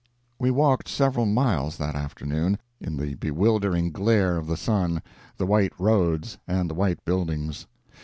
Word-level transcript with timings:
We 0.39 0.49
walked 0.49 0.87
several 0.89 1.27
miles 1.27 1.77
that 1.77 1.93
afternoon 1.93 2.57
in 2.79 2.97
the 2.97 3.13
bewildering 3.13 3.91
glare 3.91 4.35
of 4.37 4.47
the 4.47 4.57
sun, 4.57 5.03
the 5.37 5.45
white 5.45 5.73
roads, 5.79 6.39
and 6.47 6.67
the 6.67 6.73
white 6.73 7.05
buildings. 7.05 7.67